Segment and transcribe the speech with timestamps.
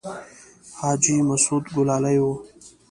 [0.79, 2.25] حاجي مسعود ګلالی و.